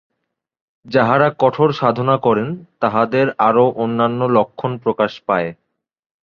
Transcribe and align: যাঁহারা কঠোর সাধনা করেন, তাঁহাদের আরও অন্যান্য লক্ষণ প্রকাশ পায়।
যাঁহারা 0.85 1.27
কঠোর 1.39 1.69
সাধনা 1.71 2.15
করেন, 2.17 2.49
তাঁহাদের 2.79 3.27
আরও 3.39 3.65
অন্যান্য 3.75 4.21
লক্ষণ 4.37 4.71
প্রকাশ 4.77 5.11
পায়। 5.27 5.49